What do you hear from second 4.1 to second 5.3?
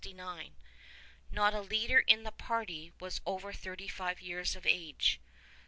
years of age.